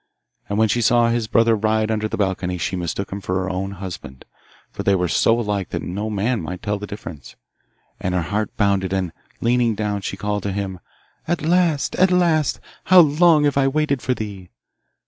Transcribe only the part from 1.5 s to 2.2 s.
ride under the